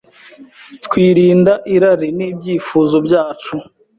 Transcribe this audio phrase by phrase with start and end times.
[0.85, 3.55] twirinda irari n’ibyifuzo byacu